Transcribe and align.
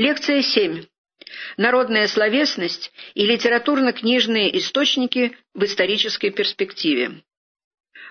Лекция 0.00 0.40
7. 0.40 0.84
Народная 1.58 2.08
словесность 2.08 2.90
и 3.12 3.26
литературно-книжные 3.26 4.56
источники 4.56 5.36
в 5.52 5.62
исторической 5.64 6.30
перспективе. 6.30 7.20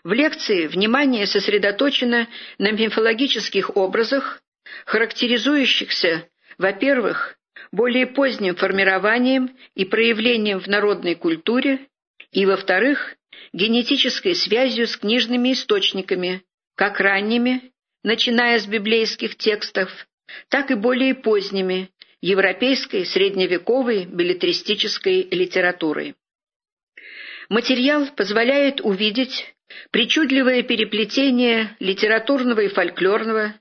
В 0.04 0.14
лекции 0.14 0.68
внимание 0.68 1.26
сосредоточено 1.26 2.28
на 2.60 2.70
мифологических 2.74 3.76
образах, 3.76 4.44
характеризующихся, 4.86 6.30
во-первых, 6.60 7.40
более 7.72 8.06
поздним 8.06 8.56
формированием 8.56 9.58
и 9.74 9.84
проявлением 9.84 10.60
в 10.60 10.68
народной 10.68 11.16
культуре, 11.16 11.88
и, 12.32 12.46
во-вторых, 12.46 13.16
генетической 13.52 14.36
связью 14.36 14.86
с 14.86 14.96
книжными 14.96 15.54
источниками, 15.54 16.44
как 16.76 17.00
ранними, 17.00 17.72
начиная 18.04 18.60
с 18.60 18.68
библейских 18.68 19.38
текстов, 19.38 19.90
так 20.50 20.72
и 20.72 20.76
более 20.76 21.16
поздними, 21.16 21.90
европейской 22.22 23.06
средневековой 23.06 24.06
билетристической 24.06 25.28
литературой. 25.32 26.16
Материал 27.50 28.08
позволяет 28.16 28.82
увидеть 28.82 29.56
причудливое 29.92 30.64
переплетение 30.64 31.76
литературного 31.80 32.62
и 32.62 32.68
фольклорного, 32.68 33.56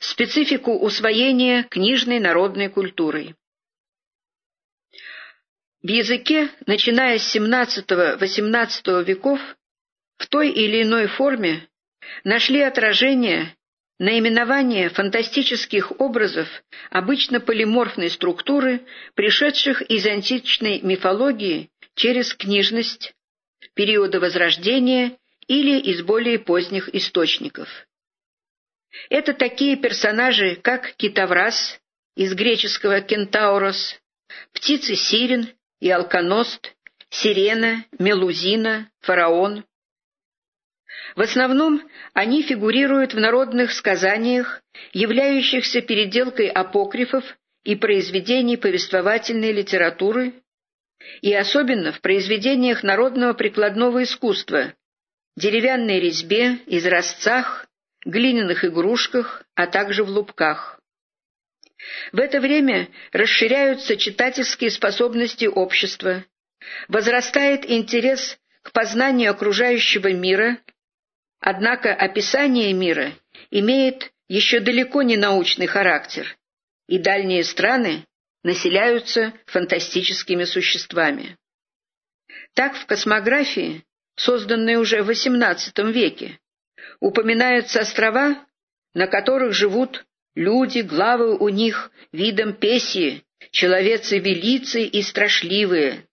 специфику 0.00 0.78
усвоения 0.78 1.64
книжной 1.64 2.20
народной 2.20 2.68
культурой. 2.68 3.34
В 5.82 5.88
языке, 5.88 6.50
начиная 6.66 7.18
с 7.18 7.36
XVII-XVIII 7.36 9.04
веков, 9.04 9.40
в 10.16 10.26
той 10.28 10.50
или 10.50 10.82
иной 10.82 11.06
форме 11.06 11.68
нашли 12.24 12.60
отражение 12.60 13.54
наименования 13.98 14.90
фантастических 14.90 16.00
образов 16.00 16.48
обычно 16.90 17.40
полиморфной 17.40 18.10
структуры, 18.10 18.86
пришедших 19.14 19.82
из 19.82 20.06
античной 20.06 20.80
мифологии 20.82 21.70
через 21.94 22.34
книжность, 22.34 23.14
периода 23.74 24.20
Возрождения 24.20 25.18
или 25.46 25.78
из 25.78 26.02
более 26.02 26.38
поздних 26.38 26.94
источников. 26.94 27.68
Это 29.10 29.34
такие 29.34 29.76
персонажи, 29.76 30.56
как 30.56 30.94
Китаврас 30.96 31.78
из 32.16 32.34
греческого 32.34 33.00
«кентаурос», 33.00 34.00
птицы 34.52 34.96
Сирен 34.96 35.48
и 35.80 35.90
Алконост, 35.90 36.74
Сирена, 37.10 37.84
Мелузина, 37.98 38.90
Фараон. 39.00 39.64
В 41.14 41.20
основном 41.20 41.82
они 42.12 42.42
фигурируют 42.42 43.14
в 43.14 43.18
народных 43.18 43.72
сказаниях, 43.72 44.62
являющихся 44.92 45.80
переделкой 45.80 46.48
апокрифов 46.48 47.24
и 47.64 47.74
произведений 47.74 48.56
повествовательной 48.56 49.52
литературы, 49.52 50.34
и 51.20 51.32
особенно 51.34 51.92
в 51.92 52.00
произведениях 52.00 52.82
народного 52.82 53.32
прикладного 53.32 54.02
искусства, 54.02 54.74
деревянной 55.36 56.00
резьбе, 56.00 56.58
изразцах, 56.66 57.66
глиняных 58.04 58.64
игрушках, 58.64 59.42
а 59.54 59.66
также 59.66 60.04
в 60.04 60.08
лубках. 60.08 60.80
В 62.12 62.18
это 62.18 62.40
время 62.40 62.88
расширяются 63.12 63.96
читательские 63.96 64.70
способности 64.70 65.44
общества, 65.44 66.24
возрастает 66.88 67.68
интерес 67.68 68.38
к 68.62 68.72
познанию 68.72 69.30
окружающего 69.30 70.12
мира, 70.12 70.58
однако 71.46 71.94
описание 71.94 72.72
мира 72.72 73.12
имеет 73.52 74.10
еще 74.26 74.58
далеко 74.58 75.02
не 75.02 75.16
научный 75.16 75.68
характер, 75.68 76.36
и 76.88 76.98
дальние 76.98 77.44
страны 77.44 78.04
населяются 78.42 79.32
фантастическими 79.46 80.42
существами. 80.42 81.36
Так 82.54 82.74
в 82.76 82.86
космографии, 82.86 83.84
созданной 84.16 84.74
уже 84.74 85.04
в 85.04 85.10
XVIII 85.10 85.92
веке, 85.92 86.40
упоминаются 86.98 87.78
острова, 87.82 88.44
на 88.94 89.06
которых 89.06 89.52
живут 89.52 90.04
люди, 90.34 90.80
главы 90.80 91.36
у 91.38 91.48
них 91.48 91.92
видом 92.10 92.54
песи, 92.54 93.22
человецы-велицы 93.52 94.82
и 94.82 95.00
страшливые, 95.00 96.08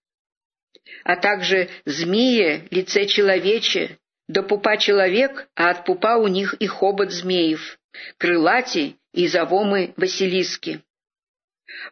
а 1.02 1.16
также 1.16 1.70
змеи, 1.86 2.68
лице 2.70 3.06
человече, 3.06 3.98
до 4.28 4.42
пупа 4.42 4.76
человек, 4.76 5.48
а 5.54 5.70
от 5.70 5.84
пупа 5.84 6.16
у 6.16 6.28
них 6.28 6.54
и 6.54 6.66
хобот 6.66 7.12
змеев, 7.12 7.78
крылати 8.18 8.96
и 9.12 9.26
завомы 9.28 9.94
Василиски. 9.96 10.82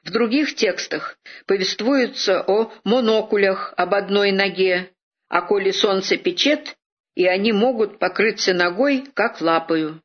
В 0.02 0.10
других 0.10 0.54
текстах 0.54 1.18
повествуется 1.46 2.42
о 2.42 2.72
монокулях 2.84 3.74
об 3.76 3.94
одной 3.94 4.32
ноге, 4.32 4.90
а 5.28 5.42
коли 5.42 5.70
солнце 5.70 6.16
печет, 6.16 6.76
и 7.14 7.26
они 7.26 7.52
могут 7.52 7.98
покрыться 7.98 8.54
ногой, 8.54 9.04
как 9.14 9.40
лапою. 9.40 10.02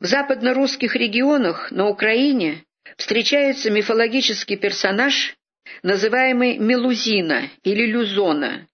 В 0.00 0.06
западно-русских 0.06 0.94
регионах 0.94 1.72
на 1.72 1.88
Украине 1.88 2.64
встречается 2.96 3.70
мифологический 3.70 4.56
персонаж, 4.56 5.36
называемый 5.82 6.58
Мелузина 6.58 7.50
или 7.64 7.84
Люзона. 7.86 8.67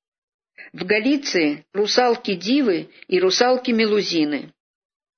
В 0.74 0.84
Галиции 0.86 1.64
русалки-дивы 1.72 2.90
и 3.06 3.20
русалки-мелузины. 3.20 4.52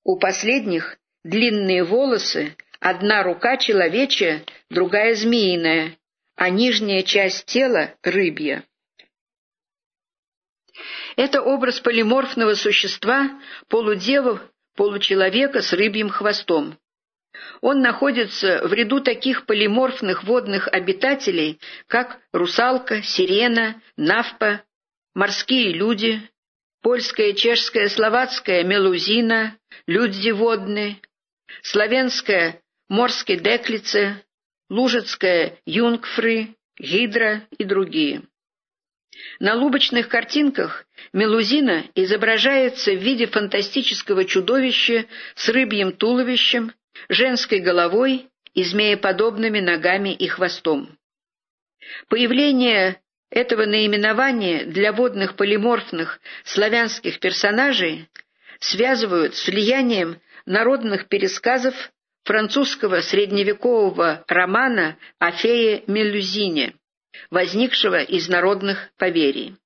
У 0.04 0.18
последних 0.18 0.98
длинные 1.24 1.82
волосы, 1.82 2.54
одна 2.78 3.22
рука 3.22 3.56
человечья, 3.56 4.44
другая 4.68 5.14
змеиная, 5.14 5.96
а 6.34 6.50
нижняя 6.50 7.02
часть 7.02 7.46
тела— 7.46 7.94
рыбья. 8.02 8.64
Это 11.16 11.40
образ 11.40 11.80
полиморфного 11.80 12.52
существа, 12.52 13.30
полудева, 13.68 14.42
получеловека 14.76 15.62
с 15.62 15.72
рыбьим 15.72 16.10
хвостом. 16.10 16.78
Он 17.62 17.80
находится 17.80 18.60
в 18.62 18.74
ряду 18.74 19.00
таких 19.00 19.46
полиморфных 19.46 20.22
водных 20.24 20.68
обитателей, 20.68 21.58
как 21.86 22.20
русалка, 22.32 23.00
сирена, 23.00 23.80
навпа, 23.96 24.60
морские 25.16 25.72
люди, 25.72 26.20
польская, 26.82 27.32
чешская, 27.32 27.88
словацкая 27.88 28.62
мелузина, 28.64 29.58
люди 29.86 30.30
водные, 30.30 31.00
славянская 31.62 32.60
морские 32.90 33.38
деклице, 33.38 34.22
лужицкая 34.68 35.58
юнгфры, 35.64 36.54
гидра 36.78 37.48
и 37.56 37.64
другие. 37.64 38.24
На 39.40 39.54
лубочных 39.54 40.08
картинках 40.08 40.84
мелузина 41.14 41.86
изображается 41.94 42.92
в 42.92 43.02
виде 43.02 43.26
фантастического 43.26 44.26
чудовища 44.26 45.06
с 45.34 45.48
рыбьим 45.48 45.92
туловищем, 45.92 46.74
женской 47.08 47.60
головой 47.60 48.28
и 48.52 48.64
змееподобными 48.64 49.60
ногами 49.60 50.14
и 50.14 50.28
хвостом. 50.28 50.98
Появление 52.08 53.00
этого 53.30 53.66
наименования 53.66 54.64
для 54.64 54.92
водных 54.92 55.36
полиморфных 55.36 56.20
славянских 56.44 57.18
персонажей 57.20 58.08
связывают 58.60 59.34
с 59.34 59.46
влиянием 59.46 60.20
народных 60.46 61.08
пересказов 61.08 61.74
французского 62.24 63.00
средневекового 63.00 64.24
романа 64.28 64.96
о 65.18 65.32
фее 65.32 65.82
Мелюзине 65.86 66.74
возникшего 67.30 68.02
из 68.02 68.28
народных 68.28 68.90
поверий. 68.98 69.56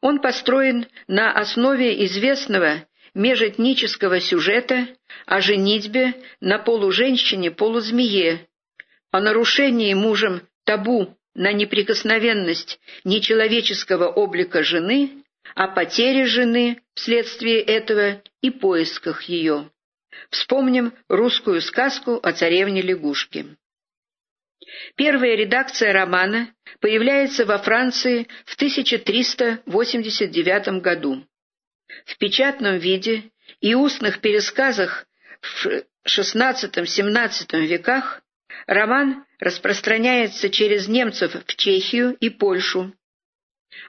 Он 0.00 0.20
построен 0.20 0.86
на 1.06 1.32
основе 1.32 2.04
известного 2.04 2.86
межэтнического 3.14 4.20
сюжета 4.20 4.88
о 5.24 5.40
женитьбе 5.40 6.14
на 6.40 6.58
полуженщине-полузмее, 6.58 8.46
о 9.10 9.20
нарушении 9.20 9.94
мужем 9.94 10.42
табу 10.64 11.16
на 11.36 11.52
неприкосновенность 11.52 12.80
нечеловеческого 13.04 14.08
облика 14.08 14.62
жены, 14.62 15.22
о 15.54 15.68
потере 15.68 16.24
жены 16.24 16.80
вследствие 16.94 17.60
этого 17.60 18.22
и 18.40 18.48
поисках 18.50 19.24
ее. 19.24 19.70
Вспомним 20.30 20.94
русскую 21.08 21.60
сказку 21.60 22.18
о 22.22 22.32
царевне-лягушке. 22.32 23.44
Первая 24.96 25.36
редакция 25.36 25.92
романа 25.92 26.54
появляется 26.80 27.44
во 27.44 27.58
Франции 27.58 28.26
в 28.46 28.54
1389 28.54 30.80
году. 30.80 31.22
В 32.06 32.16
печатном 32.16 32.78
виде 32.78 33.24
и 33.60 33.74
устных 33.74 34.20
пересказах 34.20 35.06
в 35.42 35.66
XVI-XVII 36.06 37.66
веках 37.66 38.22
роман 38.66 39.24
распространяется 39.38 40.50
через 40.50 40.88
немцев 40.88 41.34
в 41.34 41.56
Чехию 41.56 42.16
и 42.20 42.30
Польшу, 42.30 42.92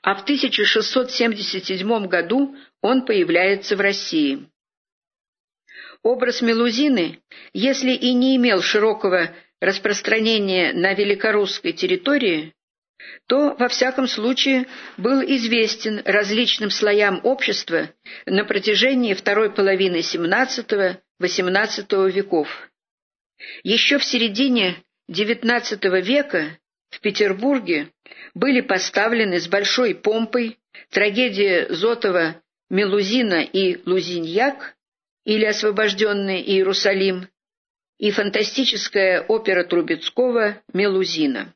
а 0.01 0.15
в 0.15 0.23
1677 0.23 2.07
году 2.07 2.55
он 2.81 3.05
появляется 3.05 3.75
в 3.75 3.81
России. 3.81 4.49
Образ 6.03 6.41
Мелузины, 6.41 7.19
если 7.53 7.91
и 7.91 8.13
не 8.13 8.37
имел 8.37 8.61
широкого 8.61 9.33
распространения 9.59 10.73
на 10.73 10.93
великорусской 10.93 11.73
территории, 11.73 12.53
то, 13.27 13.55
во 13.57 13.67
всяком 13.67 14.07
случае, 14.07 14.67
был 14.97 15.21
известен 15.21 16.01
различным 16.05 16.69
слоям 16.69 17.19
общества 17.23 17.89
на 18.25 18.45
протяжении 18.45 19.13
второй 19.13 19.51
половины 19.51 19.97
XVII-XVIII 19.97 22.11
веков. 22.11 22.69
Еще 23.63 23.97
в 23.97 24.03
середине 24.03 24.83
XIX 25.09 26.01
века 26.01 26.57
в 26.89 26.99
Петербурге 27.01 27.91
были 28.33 28.61
поставлены 28.61 29.39
с 29.39 29.47
большой 29.47 29.95
помпой 29.95 30.57
трагедия 30.89 31.67
Зотова 31.69 32.41
«Мелузина 32.69 33.43
и 33.43 33.81
Лузиньяк» 33.85 34.75
или 35.25 35.45
«Освобожденный 35.45 36.41
Иерусалим» 36.41 37.27
и 37.97 38.11
фантастическая 38.11 39.21
опера 39.21 39.63
Трубецкого 39.63 40.61
«Мелузина». 40.73 41.53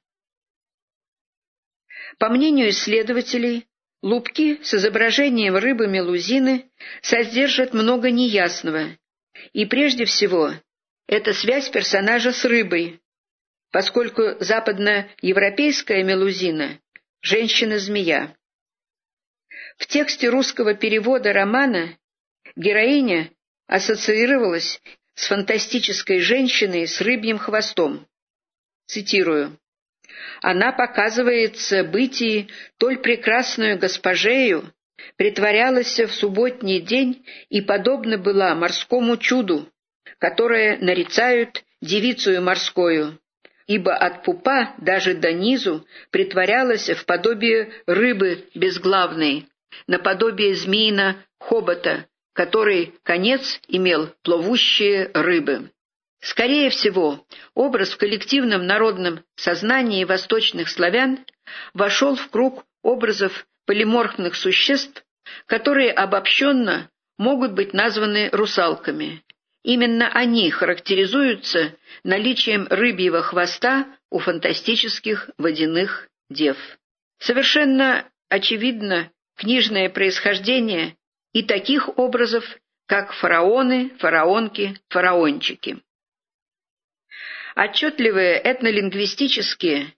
По 2.18 2.30
мнению 2.30 2.70
исследователей, 2.70 3.68
лупки 4.02 4.60
с 4.64 4.74
изображением 4.74 5.56
рыбы 5.56 5.88
мелузины 5.88 6.70
содержат 7.02 7.74
много 7.74 8.12
неясного, 8.12 8.98
и 9.54 9.66
прежде 9.66 10.06
всего 10.06 10.54
это 11.08 11.34
связь 11.34 11.70
персонажа 11.70 12.32
с 12.32 12.46
рыбой, 12.46 13.02
поскольку 13.72 14.36
западноевропейская 14.40 16.04
мелузина– 16.04 16.80
женщина-змея. 17.22 18.36
В 19.78 19.88
тексте 19.88 20.30
русского 20.30 20.74
перевода 20.74 21.34
романа 21.34 21.98
героиня 22.56 23.32
ассоциировалась 23.68 24.82
с 25.16 25.28
фантастической 25.28 26.20
женщиной 26.20 26.88
с 26.88 27.02
рыбьим 27.02 27.38
хвостом. 27.38 28.08
Цитирую. 28.86 29.58
Она 30.42 30.72
показывается 30.72 31.84
бытии 31.84 32.50
толь 32.78 32.98
прекрасную 32.98 33.78
госпожею, 33.78 34.74
притворялась 35.16 36.00
в 36.00 36.12
субботний 36.14 36.82
день 36.82 37.26
и 37.50 37.62
подобна 37.62 38.18
была 38.18 38.56
морскому 38.56 39.18
чуду, 39.18 39.72
которое 40.20 40.78
нарицают 40.80 41.64
девицую 41.82 42.42
морскую, 42.42 43.20
ибо 43.68 43.96
от 43.96 44.24
пупа 44.24 44.74
даже 44.78 45.14
до 45.14 45.32
низу 45.32 45.86
притворялась 46.12 46.90
в 46.90 47.06
подобие 47.06 47.72
рыбы 47.86 48.46
безглавной, 48.54 49.48
наподобие 49.88 50.56
змеина 50.56 51.24
хобота, 51.40 52.08
который 52.34 52.94
конец 53.04 53.60
имел 53.68 54.14
плывущие 54.24 55.12
рыбы. 55.14 55.72
Скорее 56.22 56.70
всего, 56.70 57.26
образ 57.56 57.92
в 57.92 57.98
коллективном 57.98 58.68
народном 58.68 59.24
сознании 59.36 60.04
восточных 60.04 60.70
славян 60.70 61.26
вошел 61.74 62.16
в 62.16 62.30
круг 62.30 62.64
образов 62.84 63.48
полиморфных 63.66 64.36
существ, 64.36 65.04
которые 65.48 65.92
обобщенно 65.92 66.90
могут 67.18 67.54
быть 67.54 67.74
названы 67.74 68.30
русалками. 68.32 69.24
Именно 69.64 70.10
они 70.10 70.50
характеризуются 70.50 71.78
наличием 72.04 72.68
рыбьего 72.70 73.22
хвоста 73.22 73.86
у 74.10 74.18
фантастических 74.20 75.30
водяных 75.38 76.10
дев. 76.30 76.58
Совершенно 77.20 78.10
очевидно 78.30 79.12
книжное 79.38 79.90
происхождение 79.90 80.96
и 81.34 81.44
таких 81.44 81.98
образов, 81.98 82.44
как 82.88 83.14
фараоны, 83.14 83.92
фараонки, 84.00 84.80
фараончики. 84.90 85.82
Отчетливые 87.56 88.42
этнолингвистические 88.44 89.94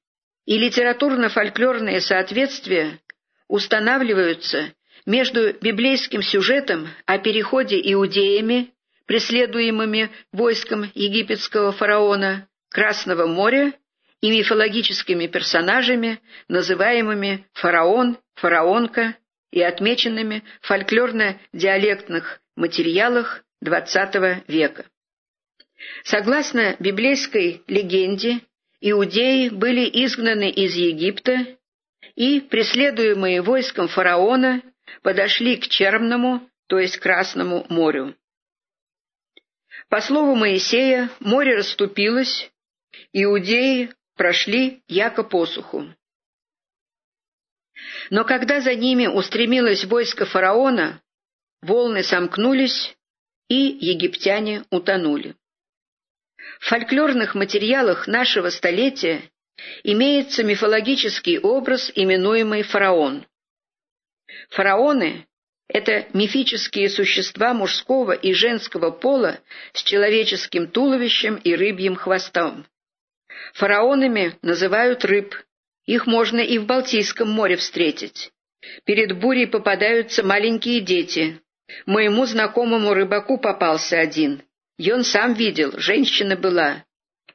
и 0.45 0.57
литературно-фольклорные 0.57 2.01
соответствия 2.01 3.00
устанавливаются 3.48 4.74
между 5.06 5.54
библейским 5.54 6.21
сюжетом 6.21 6.89
о 7.06 7.18
переходе 7.18 7.80
иудеями, 7.81 8.74
преследуемыми 9.06 10.12
войском 10.32 10.92
египетского 10.94 11.72
фараона, 11.72 12.48
Красного 12.70 13.28
моря 13.28 13.74
и 14.22 14.32
мифологическими 14.32 15.28
персонажами, 15.28 16.20
называемыми 16.48 17.46
фараон, 17.54 18.18
фараонка 18.36 19.16
и 19.52 19.62
отмеченными 19.62 20.44
в 20.62 20.72
фольклорно-диалектных 20.72 22.40
материалах 22.56 23.44
XX 23.64 24.44
века. 24.48 24.86
Согласно 26.04 26.76
библейской 26.80 27.62
легенде, 27.68 28.42
иудеи 28.82 29.50
были 29.50 29.82
изгнаны 30.06 30.50
из 30.50 30.76
Египта 30.76 31.46
и, 32.16 32.40
преследуемые 32.40 33.42
войском 33.42 33.88
фараона, 33.88 34.62
подошли 35.02 35.58
к 35.58 35.68
Черному, 35.68 36.50
то 36.68 36.80
есть 36.80 36.98
Красному 36.98 37.66
морю. 37.70 38.16
По 39.94 40.01
слову 40.01 40.34
Моисея, 40.34 41.12
море 41.19 41.57
расступилось, 41.57 42.50
иудеи 43.12 43.94
прошли 44.16 44.81
яко 44.88 45.24
посуху. 45.24 45.86
Но 48.10 48.25
когда 48.25 48.60
за 48.60 48.74
ними 48.74 49.06
устремилось 49.06 49.86
войско 49.86 50.25
фараона, 50.25 51.00
волны 51.62 52.01
сомкнулись, 52.01 52.98
и 53.50 53.78
египтяне 53.81 54.63
утонули. 54.72 55.36
В 56.60 56.69
фольклорных 56.69 57.36
материалах 57.36 58.07
нашего 58.07 58.50
столетия 58.50 59.30
имеется 59.84 60.44
мифологический 60.44 61.38
образ, 61.38 61.92
именуемый 61.94 62.63
фараон. 62.63 63.28
Фараоны– 64.50 65.28
это 65.74 66.08
мифические 66.14 66.90
существа 66.90 67.54
мужского 67.54 68.14
и 68.14 68.34
женского 68.34 68.92
пола 68.92 69.40
с 69.74 69.84
человеческим 69.84 70.68
туловищем 70.68 71.36
и 71.36 71.54
рыбьим 71.54 71.96
хвостом. 71.96 72.66
Фараонами 73.56 74.38
называют 74.42 75.04
рыб, 75.04 75.36
их 75.86 76.08
можно 76.08 76.40
и 76.40 76.58
в 76.58 76.66
Балтийском 76.66 77.30
море 77.30 77.58
встретить. 77.58 78.31
Перед 78.86 79.20
бурей 79.20 79.48
попадаются 79.48 80.24
маленькие 80.24 80.80
дети. 80.80 81.42
Моему 81.86 82.26
знакомому 82.26 82.94
рыбаку 82.94 83.38
попался 83.38 84.00
один– 84.00 84.42
и 84.78 84.92
он 84.92 85.04
сам 85.04 85.34
видел, 85.34 85.74
женщина 85.78 86.36
была. 86.36 86.86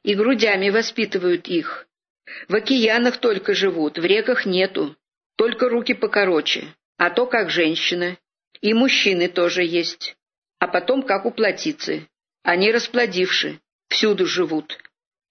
И 0.03 0.15
грудями 0.15 0.69
воспитывают 0.69 1.47
их. 1.47 1.87
В 2.47 2.55
океанах 2.55 3.17
только 3.17 3.53
живут, 3.53 3.97
в 3.97 4.05
реках 4.05 4.45
нету. 4.45 4.95
Только 5.35 5.69
руки 5.69 5.93
покороче. 5.93 6.75
А 6.97 7.09
то 7.09 7.25
как 7.25 7.49
женщина. 7.49 8.17
И 8.61 8.73
мужчины 8.73 9.29
тоже 9.29 9.63
есть. 9.63 10.15
А 10.59 10.67
потом 10.67 11.03
как 11.03 11.25
у 11.25 11.31
плотицы. 11.31 12.07
Они 12.43 12.71
расплодивши, 12.71 13.59
всюду 13.87 14.25
живут. 14.25 14.77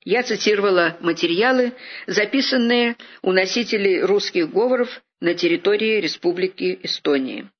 Я 0.04 0.22
цитировала 0.22 0.96
материалы, 1.00 1.74
записанные 2.06 2.96
у 3.22 3.32
носителей 3.32 4.00
русских 4.00 4.50
говоров 4.50 5.02
на 5.20 5.34
территории 5.34 6.00
Республики 6.00 6.78
Эстонии. 6.82 7.50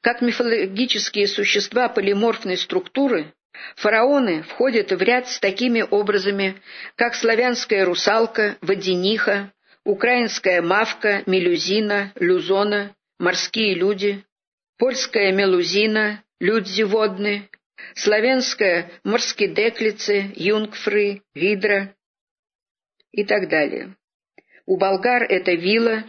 Как 0.00 0.22
мифологические 0.22 1.28
существа 1.28 1.88
полиморфной 1.88 2.56
структуры, 2.56 3.32
фараоны 3.76 4.42
входят 4.42 4.90
в 4.90 5.00
ряд 5.02 5.28
с 5.28 5.38
такими 5.38 5.84
образами, 5.88 6.60
как 6.96 7.14
славянская 7.14 7.84
русалка, 7.84 8.56
водяниха, 8.60 9.52
украинская 9.84 10.62
мавка, 10.62 11.22
мелюзина, 11.26 12.12
люзона, 12.16 12.94
морские 13.18 13.74
люди, 13.74 14.24
польская 14.80 15.30
мелузина, 15.30 16.24
людзи 16.40 16.84
водны, 16.84 17.50
славянская 17.94 18.90
морскидеклицы, 19.04 20.32
юнгфры, 20.34 21.22
видра 21.34 21.94
и 23.12 23.24
так 23.24 23.50
далее. 23.50 23.94
У 24.64 24.78
болгар 24.78 25.24
это 25.24 25.52
вила, 25.52 26.04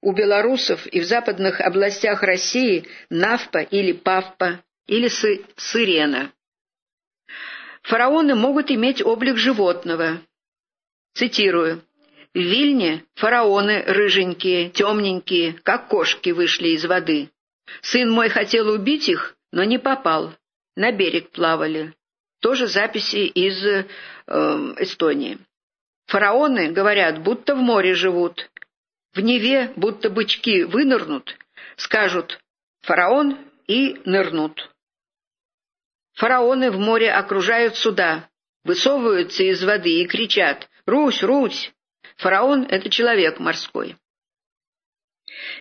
у 0.00 0.12
белорусов 0.12 0.86
и 0.88 0.98
в 1.00 1.04
западных 1.04 1.60
областях 1.60 2.24
России 2.24 2.88
Навпа 3.10 3.58
или 3.58 3.92
Павпа 3.92 4.64
или 4.88 5.06
сы 5.06 5.44
Сырена. 5.56 6.32
Фараоны 7.82 8.34
могут 8.34 8.72
иметь 8.72 9.04
облик 9.04 9.36
животного. 9.36 10.20
Цитирую. 11.14 11.84
В 12.34 12.38
Вильне 12.38 13.04
фараоны 13.14 13.82
рыженькие, 13.82 14.70
темненькие, 14.70 15.54
как 15.62 15.86
кошки 15.88 16.30
вышли 16.30 16.70
из 16.70 16.84
воды. 16.84 17.30
Сын 17.82 18.10
мой 18.10 18.28
хотел 18.28 18.68
убить 18.68 19.08
их, 19.08 19.36
но 19.52 19.64
не 19.64 19.78
попал. 19.78 20.34
На 20.76 20.92
берег 20.92 21.30
плавали. 21.30 21.94
Тоже 22.40 22.66
записи 22.66 23.26
из 23.26 23.64
э, 23.64 23.86
Эстонии. 24.78 25.38
Фараоны, 26.06 26.70
говорят, 26.70 27.22
будто 27.22 27.54
в 27.54 27.58
море 27.58 27.94
живут, 27.94 28.48
в 29.14 29.20
Неве 29.20 29.72
будто 29.76 30.10
бычки 30.10 30.64
вынырнут, 30.64 31.36
скажут 31.76 32.38
«фараон» 32.82 33.38
и 33.66 34.00
нырнут. 34.04 34.70
Фараоны 36.14 36.70
в 36.70 36.78
море 36.78 37.10
окружают 37.10 37.76
суда, 37.76 38.28
высовываются 38.62 39.42
из 39.42 39.64
воды 39.64 40.02
и 40.02 40.06
кричат 40.06 40.68
«Русь, 40.84 41.22
Русь!». 41.22 41.72
Фараон— 42.18 42.66
это 42.68 42.88
человек 42.88 43.38
морской. 43.40 43.96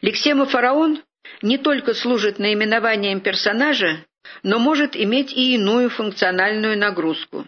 Лексема 0.02 0.46
фараон 0.46 1.02
не 1.42 1.58
только 1.58 1.94
служит 1.94 2.40
наименованием 2.40 3.22
персонажа, 3.22 4.06
но 4.44 4.60
может 4.60 4.96
иметь 4.96 5.32
и 5.32 5.56
иную 5.56 5.90
функциональную 5.90 6.78
нагрузку. 6.78 7.48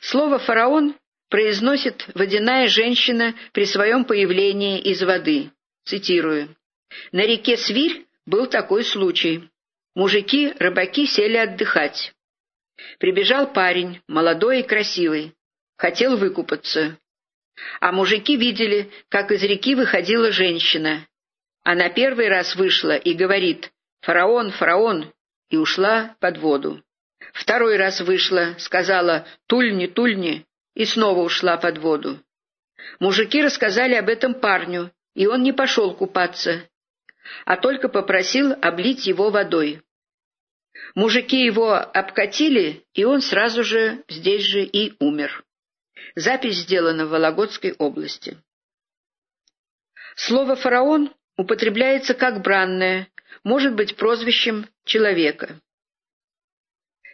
Слово 0.00 0.38
«фараон» 0.38 0.94
произносит 1.28 2.06
водяная 2.14 2.68
женщина 2.68 3.34
при 3.52 3.64
своем 3.64 4.04
появлении 4.04 4.80
из 4.80 5.02
воды. 5.02 5.50
Цитирую. 5.84 6.56
«На 7.12 7.20
реке 7.20 7.56
Свирь 7.56 8.06
был 8.26 8.46
такой 8.46 8.84
случай. 8.84 9.48
Мужики, 9.94 10.52
рыбаки 10.58 11.06
сели 11.06 11.36
отдыхать. 11.36 12.12
Прибежал 12.98 13.52
парень, 13.52 14.00
молодой 14.06 14.60
и 14.60 14.66
красивый. 14.66 15.34
Хотел 15.76 16.16
выкупаться. 16.16 16.98
А 17.80 17.92
мужики 17.92 18.36
видели, 18.36 18.90
как 19.08 19.32
из 19.32 19.42
реки 19.42 19.74
выходила 19.74 20.30
женщина. 20.30 21.06
Она 21.62 21.90
первый 21.90 22.28
раз 22.28 22.56
вышла 22.56 22.96
и 22.96 23.12
говорит 23.14 23.72
«Фараон, 24.00 24.50
фараон!» 24.50 25.12
и 25.50 25.56
ушла 25.56 26.16
под 26.20 26.38
воду. 26.38 26.82
Второй 27.32 27.76
раз 27.76 28.00
вышла, 28.00 28.54
сказала 28.58 29.26
«Тульни, 29.46 29.86
тульни!» 29.86 30.46
и 30.74 30.84
снова 30.84 31.20
ушла 31.20 31.58
под 31.58 31.78
воду. 31.78 32.18
Мужики 32.98 33.42
рассказали 33.42 33.94
об 33.94 34.08
этом 34.08 34.34
парню, 34.34 34.90
и 35.14 35.26
он 35.26 35.42
не 35.42 35.52
пошел 35.52 35.94
купаться, 35.94 36.66
а 37.44 37.56
только 37.56 37.88
попросил 37.88 38.54
облить 38.62 39.06
его 39.06 39.30
водой. 39.30 39.82
Мужики 40.94 41.44
его 41.44 41.74
обкатили, 41.74 42.84
и 42.94 43.04
он 43.04 43.20
сразу 43.20 43.64
же 43.64 44.02
здесь 44.08 44.42
же 44.42 44.62
и 44.62 44.94
умер. 44.98 45.44
Запись 46.14 46.58
сделана 46.58 47.06
в 47.06 47.10
Вологодской 47.10 47.74
области. 47.78 48.38
Слово 50.16 50.56
«фараон» 50.56 51.12
употребляется 51.40 52.12
как 52.12 52.42
бранное, 52.42 53.08
может 53.44 53.74
быть 53.74 53.96
прозвищем 53.96 54.68
человека. 54.84 55.58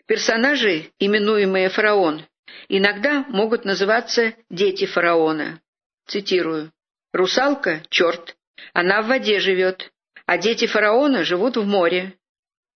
Персонажи, 0.06 0.90
именуемые 0.98 1.68
фараон, 1.68 2.26
иногда 2.68 3.24
могут 3.28 3.64
называться 3.64 4.34
дети 4.50 4.84
фараона. 4.84 5.60
Цитирую. 6.06 6.72
«Русалка— 7.12 7.82
черт, 7.88 8.36
она 8.72 9.00
в 9.02 9.06
воде 9.06 9.38
живет, 9.38 9.92
а 10.26 10.38
дети 10.38 10.66
фараона 10.66 11.22
живут 11.22 11.56
в 11.56 11.64
море. 11.64 12.14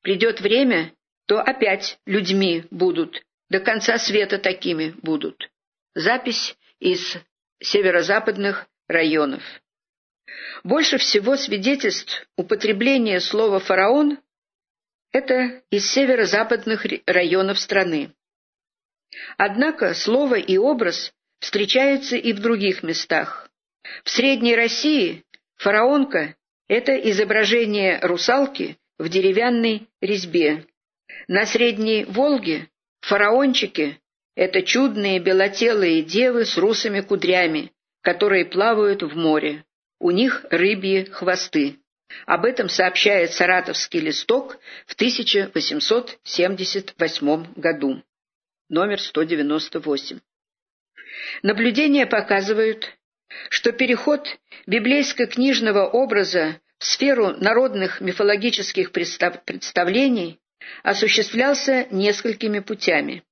Придет 0.02 0.40
время, 0.40 0.92
то 1.26 1.40
опять 1.40 1.98
людьми 2.06 2.64
будут, 2.70 3.22
до 3.48 3.58
конца 3.58 3.98
света 3.98 4.38
такими 4.38 4.94
будут». 5.02 5.50
Запись 5.94 6.56
из 6.78 7.16
северо-западных 7.60 8.66
районов. 8.86 9.42
Больше 10.62 10.98
всего 10.98 11.36
свидетельств 11.36 12.26
употребления 12.36 13.20
слова 13.20 13.60
«фараон» 13.60 14.18
это 15.12 15.62
из 15.70 15.90
северо-западных 15.90 16.86
районов 17.06 17.58
страны. 17.58 18.12
Однако 19.36 19.94
слово 19.94 20.36
и 20.36 20.56
образ 20.56 21.12
встречаются 21.40 22.16
и 22.16 22.32
в 22.32 22.40
других 22.40 22.82
местах. 22.82 23.50
В 24.04 24.10
Средней 24.10 24.54
России 24.54 25.24
фараонка– 25.56 26.36
это 26.68 26.94
изображение 26.94 27.98
русалки 28.02 28.78
в 28.98 29.08
деревянной 29.08 29.88
резьбе. 30.00 30.66
На 31.26 31.46
Средней 31.46 32.04
Волге 32.04 32.68
фараончики– 33.00 33.98
это 34.36 34.62
чудные 34.62 35.18
белотелые 35.18 36.02
девы 36.02 36.44
с 36.44 36.56
русыми 36.56 37.00
кудрями, 37.00 37.72
которые 38.02 38.44
плавают 38.44 39.02
в 39.02 39.16
море. 39.16 39.64
У 40.00 40.10
них 40.10 40.44
рыбьи 40.50 41.04
хвосты. 41.04 41.76
Об 42.26 42.44
этом 42.46 42.68
сообщает 42.70 43.32
«Саратовский 43.32 44.00
листок» 44.00 44.58
в 44.86 44.94
1878 44.94 47.54
году, 47.54 48.02
номер 48.68 49.00
198. 49.00 50.18
Наблюдения 51.42 52.06
показывают, 52.06 52.98
что 53.50 53.70
переход 53.72 54.26
библейско-книжного 54.66 55.86
образа 55.86 56.58
в 56.78 56.86
сферу 56.86 57.36
народных 57.36 58.00
мифологических 58.00 58.92
представлений 58.92 60.40
осуществлялся 60.82 61.86
несколькими 61.90 62.60
путями. 62.60 63.22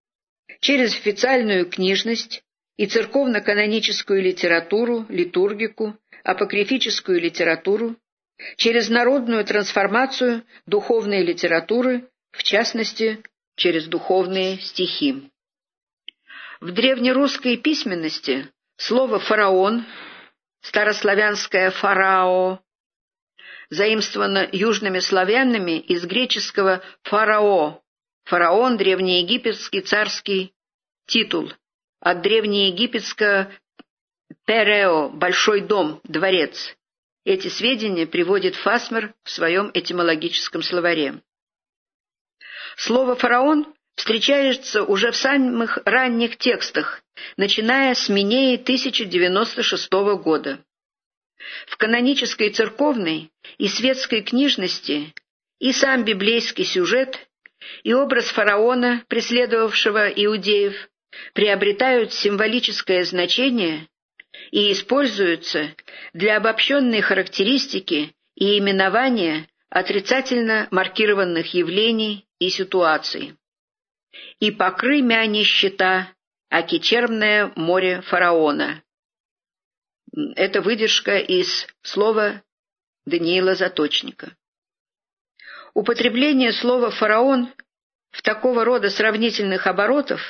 Через 0.60 0.94
официальную 0.94 1.64
книжность 1.68 2.44
и 2.76 2.86
церковно-каноническую 2.86 4.22
литературу, 4.22 5.06
литургику, 5.08 5.96
апокрифическую 6.24 7.20
литературу, 7.20 7.96
через 8.56 8.88
народную 8.88 9.44
трансформацию 9.44 10.44
духовной 10.66 11.22
литературы, 11.24 12.08
в 12.30 12.42
частности, 12.42 13.22
через 13.56 13.86
духовные 13.86 14.58
стихи. 14.58 15.30
В 16.60 16.72
древнерусской 16.72 17.56
письменности 17.56 18.48
слово 18.76 19.18
«фараон», 19.18 19.84
старославянское 20.60 21.70
«фарао», 21.70 22.60
заимствовано 23.70 24.48
южными 24.52 24.98
славянами 24.98 25.78
из 25.78 26.04
греческого 26.04 26.82
«фарао», 27.02 27.82
фараон– 28.24 28.76
древнеегипетский 28.78 29.82
царский 29.82 30.52
титул, 31.06 31.52
от 32.00 32.22
древнеегипетского 32.22 33.52
«перео»– 34.44 35.08
большой 35.12 35.60
дом, 35.60 36.00
дворец, 36.04 36.76
эти 37.28 37.48
сведения 37.48 38.06
приводит 38.06 38.56
Фасмер 38.56 39.12
в 39.22 39.30
своем 39.30 39.70
этимологическом 39.74 40.62
словаре. 40.62 41.20
Слово 42.78 43.16
«фараон» 43.16 43.66
встречается 43.96 44.82
уже 44.82 45.10
в 45.10 45.16
самых 45.16 45.78
ранних 45.84 46.38
текстах, 46.38 47.02
начиная 47.36 47.94
с 47.94 48.08
Минеи 48.08 48.56
1096 48.56 49.92
года. 50.22 50.64
В 51.66 51.76
канонической 51.76 52.48
церковной 52.48 53.30
и 53.58 53.68
светской 53.68 54.22
книжности 54.22 55.12
и 55.58 55.72
сам 55.72 56.04
библейский 56.04 56.64
сюжет, 56.64 57.28
и 57.82 57.92
образ 57.92 58.28
фараона, 58.28 59.04
преследовавшего 59.08 60.08
иудеев, 60.08 60.88
приобретают 61.34 62.14
символическое 62.14 63.04
значение 63.04 63.88
и 64.50 64.72
используются 64.72 65.74
для 66.12 66.36
обобщенной 66.36 67.00
характеристики 67.00 68.14
и 68.34 68.58
именования 68.58 69.48
отрицательно 69.70 70.68
маркированных 70.70 71.54
явлений 71.54 72.26
и 72.38 72.48
ситуаций. 72.48 73.36
И 74.40 74.50
покры 74.50 75.02
мя 75.02 75.26
нищета, 75.26 76.12
аки 76.50 76.78
черное 76.78 77.52
море 77.56 78.00
фараона. 78.02 78.82
Это 80.36 80.62
выдержка 80.62 81.18
из 81.18 81.66
слова 81.82 82.42
Даниила 83.04 83.54
Заточника. 83.54 84.34
Употребление 85.74 86.52
слова 86.52 86.90
«фараон» 86.90 87.52
в 88.10 88.22
такого 88.22 88.64
рода 88.64 88.90
сравнительных 88.90 89.66
оборотов 89.66 90.20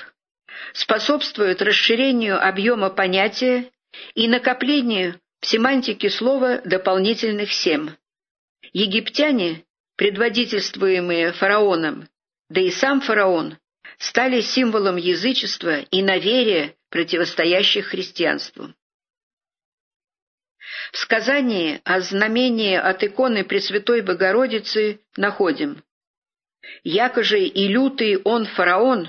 способствует 0.75 1.63
расширению 1.63 2.45
объема 2.45 2.91
понятия 2.91 3.71
и 4.15 4.29
накоплению 4.29 5.21
в 5.41 5.47
семантике 5.47 6.11
слова 6.11 6.61
дополнительных 6.65 7.53
сем. 7.53 7.97
Египтяне, 8.73 9.65
предводительствуемые 9.97 11.33
фараоном, 11.33 12.09
да 12.49 12.61
и 12.61 12.71
сам 12.71 13.01
фараон, 13.01 13.59
стали 13.99 14.41
символом 14.41 14.97
язычества 14.97 15.81
и 15.81 16.03
наверия, 16.03 16.75
противостоящих 16.91 17.87
христианству. 17.87 18.73
В 20.93 20.97
сказании 20.97 21.81
о 21.85 22.01
знамении 22.01 22.75
от 22.75 23.03
иконы 23.03 23.45
Пресвятой 23.45 24.01
Богородицы 24.01 25.01
находим 25.17 25.83
«Якоже 26.83 27.41
и 27.41 27.69
лютый 27.69 28.21
он 28.23 28.47
фараон, 28.47 29.09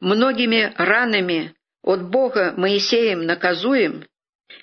многими 0.00 0.74
ранами 0.76 1.55
от 1.86 2.02
Бога 2.10 2.52
Моисеем 2.56 3.24
наказуем, 3.24 4.04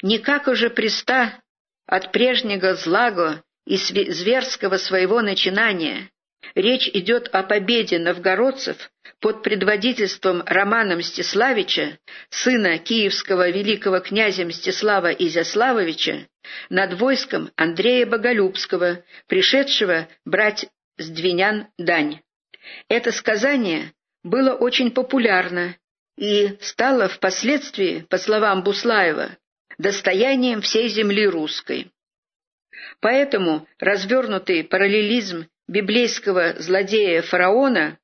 никак 0.03 0.47
уже 0.47 0.69
приста 0.69 1.39
от 1.87 2.11
прежнего 2.11 2.75
злаго 2.75 3.41
и 3.65 3.77
зверского 3.77 4.77
своего 4.77 5.21
начинания. 5.21 6.09
Речь 6.53 6.89
идет 6.89 7.29
о 7.29 7.43
победе 7.43 7.97
новгородцев 7.97 8.91
под 9.21 9.41
предводительством 9.41 10.43
Романа 10.45 10.97
Мстиславича, 10.97 11.97
сына 12.29 12.77
киевского 12.77 13.49
великого 13.49 14.01
князя 14.01 14.43
Мстислава 14.43 15.13
Изяславовича, 15.13 16.27
над 16.69 16.99
войском 16.99 17.51
Андрея 17.55 18.05
Боголюбского, 18.05 19.05
пришедшего 19.27 20.09
брать 20.25 20.67
с 20.97 21.07
двинян 21.07 21.67
дань. 21.77 22.19
Это 22.89 23.13
сказание 23.13 23.93
было 24.23 24.53
очень 24.53 24.91
популярно 24.91 25.77
и 26.17 26.57
стало 26.61 27.07
впоследствии, 27.07 28.01
по 28.09 28.17
словам 28.17 28.63
Буслаева, 28.63 29.37
достоянием 29.77 30.61
всей 30.61 30.87
земли 30.87 31.27
русской. 31.27 31.91
Поэтому 32.99 33.67
развернутый 33.79 34.63
параллелизм 34.63 35.47
библейского 35.67 36.55
злодея 36.59 37.21
фараона 37.21 37.97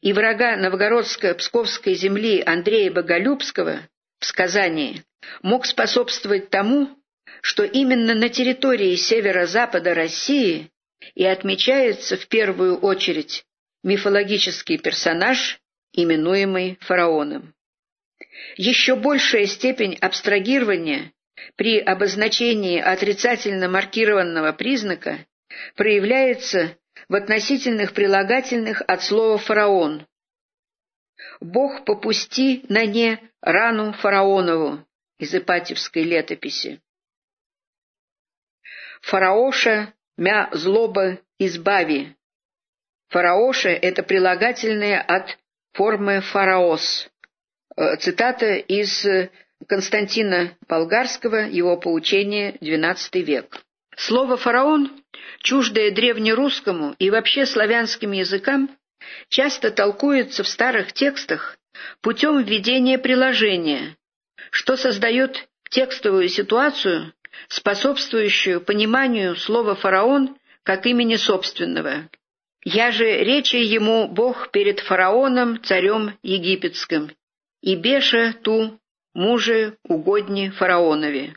и 0.00 0.12
врага 0.12 0.56
новгородско-псковской 0.56 1.94
земли 1.94 2.42
Андрея 2.44 2.90
Боголюбского 2.90 3.80
в 4.20 4.26
сказании 4.26 5.04
мог 5.42 5.66
способствовать 5.66 6.50
тому, 6.50 6.96
что 7.40 7.64
именно 7.64 8.14
на 8.14 8.28
территории 8.28 8.96
северо-запада 8.96 9.94
России 9.94 10.70
и 11.14 11.24
отмечается 11.24 12.16
в 12.16 12.26
первую 12.28 12.78
очередь 12.78 13.44
мифологический 13.82 14.78
персонаж, 14.78 15.60
именуемый 15.92 16.78
фараоном. 16.80 17.54
Еще 18.56 18.96
большая 18.96 19.46
степень 19.46 19.96
абстрагирования 19.96 21.12
при 21.56 21.78
обозначении 21.78 22.78
отрицательно 22.78 23.68
маркированного 23.68 24.52
признака 24.52 25.26
проявляется 25.76 26.76
в 27.08 27.14
относительных 27.14 27.94
прилагательных 27.94 28.82
от 28.86 29.02
слова 29.02 29.38
«фараон». 29.38 30.06
«Бог 31.40 31.84
попусти 31.84 32.64
на 32.68 32.84
не 32.84 33.18
рану 33.40 33.92
фараонову» 33.92 34.84
из 35.18 35.34
Ипатьевской 35.34 36.02
летописи. 36.02 36.80
«Фараоша 39.02 39.94
мя 40.16 40.48
злоба 40.52 41.18
избави». 41.38 42.14
«Фараоша»— 43.08 43.68
это 43.70 44.02
прилагательное 44.02 45.00
от 45.00 45.38
формы 45.78 46.20
«фараос». 46.20 47.08
Э, 47.76 47.96
цитата 47.98 48.56
из 48.56 49.06
Константина 49.68 50.56
Болгарского, 50.68 51.46
его 51.46 51.76
поучение, 51.76 52.56
XII 52.60 53.22
век. 53.22 53.62
Слово 53.96 54.36
«фараон», 54.36 54.90
чуждое 55.40 55.92
древнерусскому 55.92 56.96
и 56.98 57.10
вообще 57.10 57.46
славянским 57.46 58.10
языкам, 58.10 58.70
часто 59.28 59.70
толкуется 59.70 60.42
в 60.42 60.48
старых 60.48 60.92
текстах 60.92 61.56
путем 62.00 62.42
введения 62.42 62.98
приложения, 62.98 63.96
что 64.50 64.76
создает 64.76 65.48
текстовую 65.70 66.28
ситуацию, 66.28 67.12
способствующую 67.48 68.60
пониманию 68.60 69.36
слова 69.36 69.76
«фараон» 69.76 70.36
как 70.64 70.86
имени 70.86 71.14
собственного. 71.14 72.08
«Я 72.64 72.90
же 72.90 73.04
речи 73.04 73.56
ему 73.56 74.08
Бог 74.08 74.50
перед 74.50 74.80
фараоном, 74.80 75.62
царем 75.62 76.18
египетским, 76.22 77.10
и 77.60 77.76
беша 77.76 78.34
ту 78.42 78.78
муже 79.14 79.78
угодни 79.82 80.50
фараонове. 80.50 81.34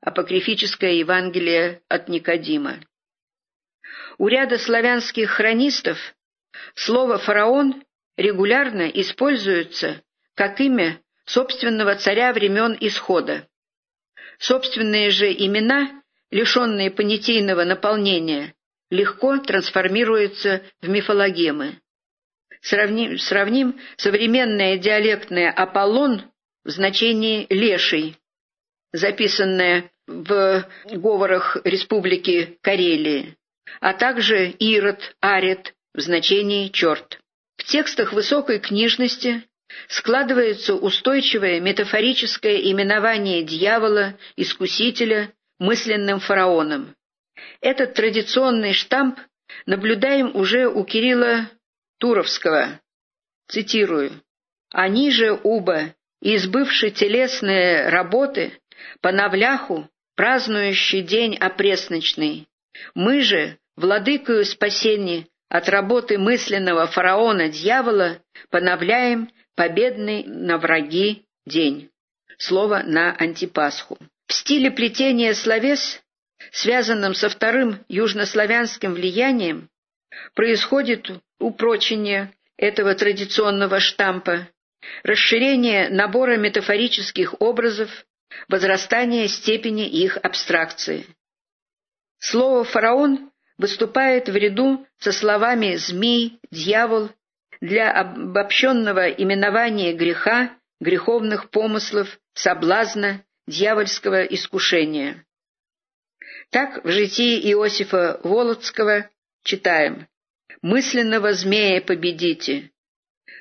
Апокрифическое 0.00 0.92
Евангелие 0.92 1.82
от 1.88 2.08
Никодима. 2.08 2.80
У 4.16 4.28
ряда 4.28 4.58
славянских 4.58 5.30
хронистов 5.30 5.98
слово 6.74 7.18
«фараон» 7.18 7.84
регулярно 8.16 8.88
используется 8.88 10.02
как 10.34 10.60
имя 10.60 11.00
собственного 11.24 11.94
царя 11.96 12.32
времен 12.32 12.76
Исхода. 12.80 13.46
Собственные 14.38 15.10
же 15.10 15.32
имена, 15.32 16.02
лишенные 16.30 16.90
понятийного 16.90 17.64
наполнения, 17.64 18.54
легко 18.90 19.38
трансформируются 19.38 20.62
в 20.80 20.88
мифологемы. 20.88 21.80
Сравним, 22.60 23.18
сравним 23.18 23.78
современное 23.96 24.78
диалектное 24.78 25.50
«Аполлон» 25.50 26.22
в 26.64 26.70
значении 26.70 27.46
«леший», 27.50 28.16
записанное 28.92 29.90
в 30.06 30.66
говорах 30.90 31.56
Республики 31.64 32.58
Карелии, 32.62 33.36
а 33.80 33.92
также 33.92 34.48
«ирод», 34.50 35.16
«арет» 35.20 35.74
в 35.94 36.00
значении 36.00 36.68
«черт». 36.68 37.20
В 37.56 37.64
текстах 37.64 38.12
высокой 38.12 38.58
книжности 38.58 39.44
складывается 39.88 40.74
устойчивое 40.74 41.60
метафорическое 41.60 42.56
именование 42.56 43.42
дьявола, 43.42 44.18
искусителя, 44.36 45.32
мысленным 45.58 46.20
фараоном. 46.20 46.94
Этот 47.60 47.94
традиционный 47.94 48.72
штамп 48.72 49.18
наблюдаем 49.66 50.34
уже 50.34 50.68
у 50.68 50.84
Кирилла 50.84 51.50
Туровского. 51.98 52.80
Цитирую. 53.48 54.12
«Они 54.70 55.10
же, 55.10 55.32
уба, 55.42 55.94
избывши 56.20 56.90
телесные 56.90 57.88
работы, 57.88 58.52
по 59.00 59.12
навляху, 59.12 59.88
празднующий 60.14 61.02
день 61.02 61.36
опресночный, 61.36 62.48
мы 62.94 63.22
же, 63.22 63.58
владыкою 63.76 64.44
спасения 64.44 65.26
от 65.48 65.68
работы 65.68 66.18
мысленного 66.18 66.86
фараона-дьявола, 66.86 68.20
поновляем 68.50 69.30
победный 69.54 70.24
на 70.24 70.58
враги 70.58 71.24
день. 71.46 71.90
Слово 72.36 72.82
на 72.84 73.14
антипасху. 73.14 73.98
В 74.26 74.32
стиле 74.32 74.70
плетения 74.70 75.32
словес, 75.34 76.02
связанном 76.52 77.14
со 77.14 77.28
вторым 77.28 77.84
южнославянским 77.88 78.94
влиянием, 78.94 79.68
происходит 80.34 81.10
упрочение 81.38 82.32
этого 82.56 82.94
традиционного 82.94 83.80
штампа, 83.80 84.48
расширение 85.02 85.88
набора 85.88 86.36
метафорических 86.36 87.40
образов, 87.40 87.90
возрастание 88.48 89.28
степени 89.28 89.88
их 89.88 90.16
абстракции. 90.16 91.06
Слово 92.18 92.64
«фараон» 92.64 93.30
выступает 93.58 94.28
в 94.28 94.36
ряду 94.36 94.86
со 94.98 95.12
словами 95.12 95.76
«змей», 95.76 96.38
«дьявол» 96.50 97.10
для 97.60 97.90
обобщенного 97.92 99.08
именования 99.10 99.94
греха, 99.94 100.50
греховных 100.80 101.50
помыслов, 101.50 102.18
соблазна, 102.34 103.24
дьявольского 103.46 104.22
искушения. 104.24 105.24
Так 106.50 106.82
в 106.82 106.90
житии 106.90 107.52
Иосифа 107.52 108.20
Володского 108.24 109.10
читаем. 109.42 110.08
«Мысленного 110.62 111.34
змея 111.34 111.80
победите, 111.80 112.70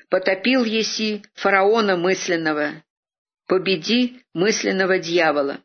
потопил 0.10 0.66
еси 0.66 1.24
фараона 1.34 1.96
мысленного, 1.96 2.84
победи 3.48 4.22
мысленного 4.34 5.00
дьявола». 5.00 5.64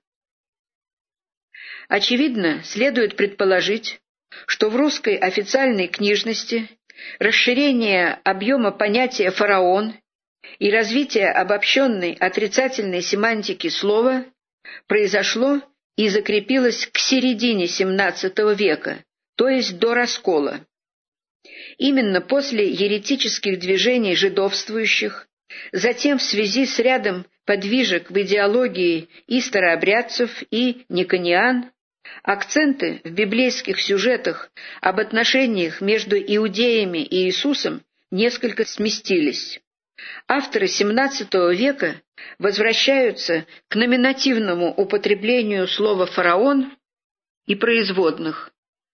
Очевидно, 1.89 2.63
следует 2.63 3.17
предположить, 3.17 4.01
что 4.47 4.71
в 4.71 4.77
русской 4.77 5.17
официальной 5.17 5.89
книжности 5.89 6.71
расширение 7.19 8.21
объема 8.25 8.71
понятия 8.71 9.31
«фараон» 9.31 9.95
и 10.59 10.71
развитие 10.71 11.31
обобщенной 11.31 12.15
отрицательной 12.15 13.03
семантики 13.03 13.69
слова 13.69 14.25
произошло 14.87 15.61
и 15.97 16.09
закрепилось 16.09 16.87
к 16.87 16.99
середине 16.99 17.67
XVII 17.67 18.55
века, 18.55 19.05
то 19.37 19.49
есть 19.49 19.79
до 19.79 19.95
раскола. 19.95 20.67
Именно 21.79 22.21
после 22.21 22.71
еретических 22.71 23.59
движений 23.59 24.15
жидовствующих, 24.15 25.29
затем 25.73 26.19
в 26.19 26.23
связи 26.23 26.67
с 26.67 26.79
рядом 26.79 27.27
подвижек 27.45 28.11
в 28.11 28.21
идеологии 28.21 29.09
и 29.27 29.41
старообрядцев, 29.41 30.43
и 30.51 30.85
никониан, 30.89 31.71
акценты 32.23 33.01
в 33.05 33.11
библейских 33.11 33.81
сюжетах 33.81 34.51
об 34.81 35.01
отношениях 35.01 35.81
между 35.81 36.17
иудеями 36.17 36.99
и 36.99 37.27
Иисусом 37.27 37.83
несколько 38.11 38.65
сместились. 38.65 39.61
Авторы 40.29 40.67
XVII 40.67 41.55
века 41.55 42.01
возвращаются 42.39 43.47
к 43.69 43.77
номинативному 43.77 44.73
употреблению 44.73 45.67
слова 45.69 46.07
«фараон» 46.07 46.73
и 47.47 47.55
производных. 47.55 48.51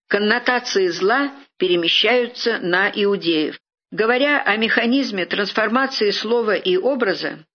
Коннотации 0.07 0.87
зла 0.87 1.31
перемещаются 1.57 2.59
на 2.59 2.89
иудеев. 2.89 3.59
Говоря 3.91 4.41
о 4.41 4.55
механизме 4.57 5.25
трансформации 5.25 6.11
слова 6.11 6.55
и 6.55 6.77
образа, 6.77 7.45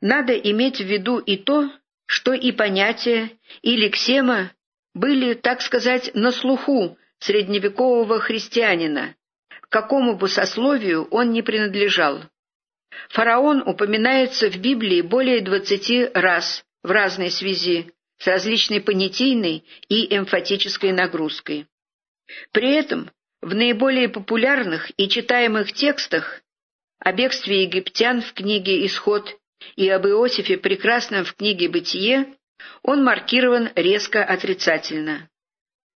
надо 0.00 0.32
иметь 0.34 0.78
в 0.78 0.86
виду 0.86 1.18
и 1.18 1.36
то, 1.36 1.70
что 2.06 2.32
и 2.32 2.52
понятия, 2.52 3.30
и 3.62 3.76
лексема 3.76 4.52
были, 4.94 5.34
так 5.34 5.60
сказать, 5.60 6.10
на 6.14 6.32
слуху 6.32 6.96
средневекового 7.18 8.20
христианина, 8.20 9.14
к 9.48 9.68
какому 9.68 10.16
бы 10.16 10.28
сословию 10.28 11.06
он 11.10 11.32
не 11.32 11.42
принадлежал. 11.42 12.22
Фараон 13.10 13.62
упоминается 13.66 14.50
в 14.50 14.56
Библии 14.56 15.00
более 15.02 15.40
двадцати 15.40 16.06
раз 16.14 16.64
в 16.82 16.90
разной 16.90 17.30
связи, 17.30 17.92
с 18.18 18.26
различной 18.26 18.80
понятийной 18.80 19.64
и 19.88 20.16
эмфатической 20.16 20.92
нагрузкой. 20.92 21.66
При 22.52 22.72
этом 22.72 23.10
в 23.40 23.54
наиболее 23.54 24.08
популярных 24.08 24.90
и 24.96 25.08
читаемых 25.08 25.72
текстах 25.72 26.42
о 26.98 27.12
бегстве 27.12 27.62
египтян 27.62 28.20
в 28.20 28.32
книге 28.32 28.84
«Исход» 28.86 29.36
и 29.76 29.88
об 29.88 30.06
Иосифе 30.06 30.58
Прекрасном 30.58 31.24
в 31.24 31.34
книге 31.34 31.68
«Бытие», 31.68 32.34
он 32.82 33.04
маркирован 33.04 33.70
резко 33.76 34.24
отрицательно. 34.24 35.28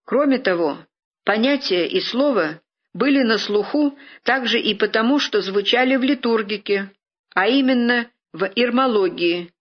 Кроме 0.04 0.38
того, 0.38 0.78
понятия 1.24 1.86
и 1.86 2.00
слово 2.00 2.60
были 2.92 3.22
на 3.22 3.38
слуху 3.38 3.96
также 4.24 4.58
и 4.58 4.74
потому, 4.74 5.18
что 5.18 5.40
звучали 5.40 5.96
в 5.96 6.02
литургике, 6.02 6.90
а 7.34 7.48
именно 7.48 8.10
в 8.32 8.50
ирмологии, 8.54 9.52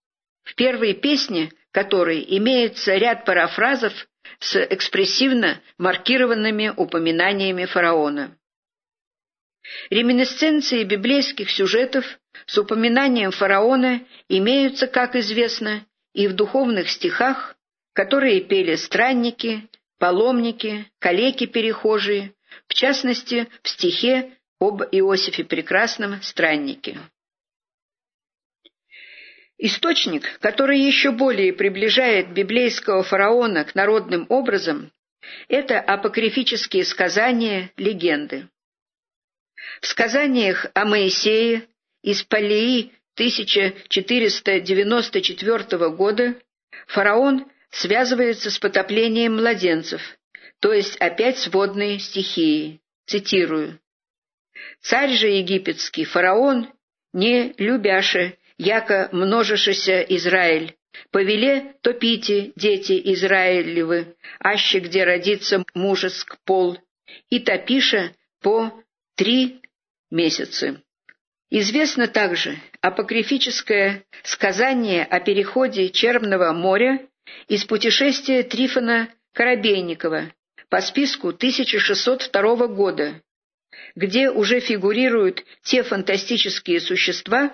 в 0.44 0.56
первой 0.56 0.94
песне 0.94 1.52
которой 1.72 2.26
имеется 2.28 2.96
ряд 2.96 3.26
парафразов 3.26 3.94
с 4.40 4.56
экспрессивно 4.56 5.62
маркированными 5.78 6.74
упоминаниями 6.76 7.66
фараона. 7.66 8.36
Реминесценции 9.90 10.84
библейских 10.84 11.52
сюжетов 11.52 12.06
с 12.46 12.58
упоминанием 12.58 13.32
фараона 13.32 14.02
имеются, 14.28 14.88
как 14.88 15.16
известно, 15.16 15.86
и 16.14 16.28
в 16.28 16.34
духовных 16.34 16.90
стихах, 16.90 17.56
которые 17.94 18.42
пели 18.42 18.76
странники, 18.76 19.70
паломники, 20.00 20.88
калеки-перехожие, 21.00 22.34
в 22.68 22.74
частности, 22.74 23.48
в 23.64 23.70
стихе 23.70 24.38
об 24.60 24.82
Иосифе 24.92 25.44
Прекрасном 25.44 26.22
«Страннике». 26.22 27.00
Источник, 29.58 30.40
который 30.40 30.80
еще 30.80 31.12
более 31.12 31.52
приближает 31.52 32.34
библейского 32.34 33.04
фараона 33.04 33.66
к 33.66 33.76
народным 33.76 34.26
образам, 34.30 34.94
это 35.50 35.82
апокрифические 35.82 36.86
сказания, 36.86 37.74
легенды. 37.76 38.48
В 39.82 39.88
сказаниях 39.88 40.68
о 40.74 40.86
Моисее 40.86 41.68
из 42.02 42.24
Палеи 42.24 42.94
1494 43.16 45.90
года 45.90 46.42
фараон 46.88 47.52
связывается 47.70 48.50
с 48.50 48.58
потоплением 48.60 49.36
младенцев, 49.36 50.18
то 50.60 50.74
есть 50.74 50.98
опять 50.98 51.38
с 51.38 51.48
водной 51.48 52.00
стихией. 52.00 52.82
Цитирую. 53.06 53.80
«Царь 54.82 55.14
же 55.14 55.28
египетский, 55.28 56.06
фараон, 56.06 56.68
не 57.12 57.56
любяше 57.58 58.38
яко 58.58 59.10
множишися 59.12 60.02
Израиль. 60.02 60.76
Повеле 61.12 61.76
топите, 61.82 62.52
дети 62.56 63.02
Израилевы, 63.14 64.16
аще 64.40 64.80
где 64.80 65.06
родится 65.06 65.64
мужеск 65.74 66.38
пол, 66.46 66.78
и 67.30 67.40
топиша 67.40 68.12
по 68.42 68.72
три 69.16 69.62
месяца. 70.12 70.82
Известно 71.50 72.08
также 72.08 72.58
апокрифическое 72.82 74.04
сказание 74.24 75.04
о 75.04 75.20
переходе 75.20 75.90
Чермного 75.90 76.52
моря 76.54 77.08
из 77.48 77.66
путешествия 77.66 78.44
Трифона 78.44 79.10
Коробейникова 79.34 80.32
по 80.70 80.82
списку 80.82 81.30
1602 81.30 82.68
года, 82.68 83.22
где 83.96 84.30
уже 84.30 84.60
фигурируют 84.60 85.44
те 85.64 85.84
фантастические 85.84 86.80
существа, 86.80 87.54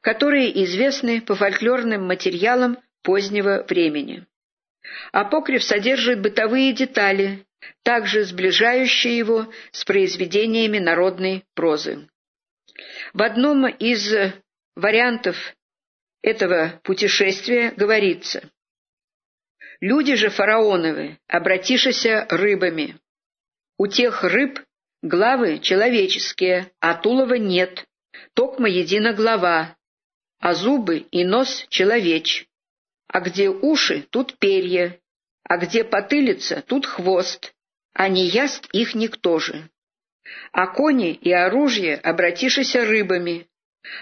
которые 0.00 0.62
известны 0.64 1.20
по 1.20 1.34
фольклорным 1.34 2.06
материалам 2.06 2.78
позднего 3.02 3.64
времени. 3.68 4.26
Апокриф 5.12 5.62
содержит 5.64 6.20
бытовые 6.20 6.72
детали, 6.72 7.46
также 7.82 8.24
сближающие 8.24 9.16
его 9.16 9.52
с 9.70 9.84
произведениями 9.84 10.78
народной 10.78 11.44
прозы. 11.54 12.08
В 13.12 13.22
одном 13.22 13.66
из 13.66 14.12
вариантов 14.74 15.36
этого 16.22 16.80
путешествия 16.84 17.72
говорится 17.76 18.50
«Люди 19.82 20.14
же 20.14 20.30
фараоновы, 20.30 21.18
обратишися 21.26 22.28
рыбами. 22.30 23.00
У 23.76 23.88
тех 23.88 24.22
рыб 24.22 24.60
главы 25.02 25.58
человеческие, 25.58 26.70
а 26.78 26.94
тулова 26.94 27.34
нет, 27.34 27.84
токма 28.34 28.68
едина 28.68 29.12
глава, 29.12 29.76
а 30.38 30.54
зубы 30.54 30.98
и 30.98 31.24
нос 31.24 31.66
человеч. 31.68 32.46
А 33.08 33.18
где 33.18 33.48
уши, 33.48 34.06
тут 34.08 34.38
перья, 34.38 35.00
а 35.42 35.56
где 35.56 35.82
потылица, 35.82 36.62
тут 36.64 36.86
хвост, 36.86 37.52
а 37.92 38.08
не 38.08 38.24
яст 38.26 38.68
их 38.72 38.94
никто 38.94 39.40
же. 39.40 39.68
А 40.52 40.68
кони 40.68 41.12
и 41.12 41.32
оружие 41.32 41.96
обратишися 41.96 42.84
рыбами, 42.84 43.48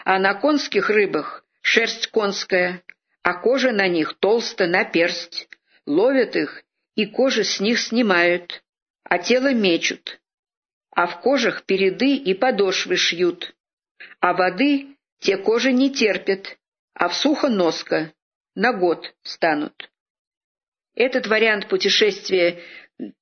а 0.05 0.19
на 0.19 0.35
конских 0.35 0.91
рыбах 0.91 1.43
шерсть 1.63 2.09
конская, 2.09 2.83
а 3.23 3.33
кожа 3.33 3.73
на 3.73 3.89
них 3.89 4.19
толста 4.21 4.67
на 4.67 4.85
персть, 4.85 5.49
ловят 5.87 6.37
их 6.37 6.63
и 6.95 7.07
кожи 7.07 7.45
с 7.45 7.61
них 7.61 7.79
снимают, 7.79 8.63
а 9.05 9.19
тело 9.19 9.53
мечут, 9.53 10.21
а 10.91 11.07
в 11.07 11.21
кожах 11.21 11.65
переды 11.65 12.17
и 12.17 12.35
подошвы 12.35 12.97
шьют, 12.97 13.55
а 14.21 14.35
воды 14.35 14.97
те 15.21 15.37
кожи 15.37 15.73
не 15.73 15.91
терпят, 15.91 16.59
а 16.95 17.09
в 17.09 17.15
сухо 17.15 17.49
носка, 17.49 18.13
на 18.55 18.73
год 18.73 19.15
станут. 19.23 19.91
Этот 20.95 21.27
вариант 21.27 21.69
путешествия 21.69 22.63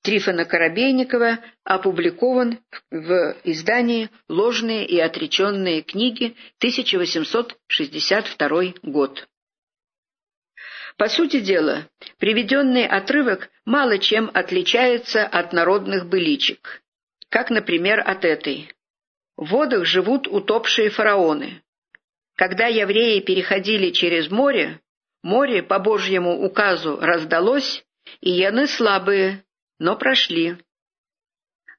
Трифона 0.03 0.45
Коробейникова 0.45 1.39
опубликован 1.65 2.61
в 2.91 3.37
издании 3.45 4.11
«Ложные 4.29 4.85
и 4.87 4.99
отреченные 4.99 5.83
книги» 5.83 6.37
1862 6.59 8.75
год. 8.83 9.29
По 10.99 11.09
сути 11.09 11.39
дела, 11.39 11.89
приведенный 12.19 12.85
отрывок 12.85 13.51
мало 13.65 13.99
чем 13.99 14.33
отличается 14.35 15.25
от 15.25 15.53
народных 15.53 16.09
быличек, 16.09 16.83
как, 17.29 17.51
например, 17.51 18.03
от 18.05 18.25
этой. 18.25 18.73
В 19.37 19.51
водах 19.51 19.85
живут 19.85 20.27
утопшие 20.27 20.91
фараоны. 20.91 21.63
Когда 22.35 22.67
евреи 22.67 23.21
переходили 23.21 23.91
через 23.91 24.29
море, 24.29 24.81
море 25.23 25.63
по 25.63 25.79
Божьему 25.79 26.45
указу 26.45 26.99
раздалось, 27.01 27.85
и 28.21 28.31
яны 28.31 28.67
слабые, 28.67 29.45
но 29.79 29.95
прошли. 29.95 30.57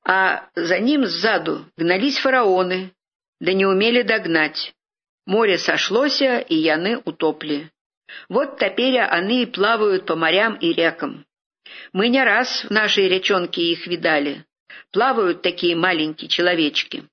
А 0.05 0.47
за 0.55 0.79
ним 0.79 1.05
сзаду 1.05 1.65
гнались 1.75 2.19
фараоны, 2.19 2.93
да 3.41 3.51
не 3.51 3.65
умели 3.65 4.01
догнать. 4.01 4.73
Море 5.25 5.57
сошлося, 5.57 6.39
и 6.39 6.55
яны 6.55 6.99
утопли. 6.99 7.69
Вот 8.27 8.57
теперь 8.57 8.99
они 8.99 9.43
и 9.43 9.45
плавают 9.45 10.05
по 10.05 10.15
морям 10.15 10.55
и 10.55 10.73
рекам. 10.73 11.25
Мы 11.93 12.09
не 12.09 12.23
раз 12.23 12.63
в 12.63 12.71
нашей 12.71 13.07
речонке 13.07 13.61
их 13.61 13.87
видали. 13.87 14.45
Плавают 14.91 15.41
такие 15.41 15.75
маленькие 15.75 16.29
человечки 16.29 17.03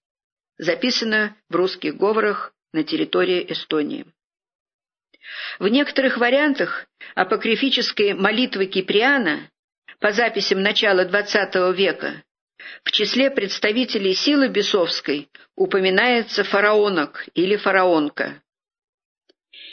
записано 0.59 1.37
в 1.49 1.57
русских 1.57 1.97
говорах 1.97 2.53
на 2.73 2.85
территории 2.85 3.47
Эстонии. 3.53 4.07
В 5.59 5.69
некоторых 5.69 6.19
вариантах 6.19 6.87
апокрифической 7.15 8.15
молитвы 8.15 8.67
Киприана 8.67 9.51
по 9.99 10.13
записям 10.13 10.63
начала 10.63 11.05
XX 11.05 11.75
века 11.75 12.23
в 12.85 12.91
числе 12.91 13.31
представителей 13.31 14.15
силы 14.15 14.49
бесовской 14.49 15.29
упоминается 15.57 16.45
фараонок 16.45 17.27
или 17.35 17.57
фараонка. 17.57 18.43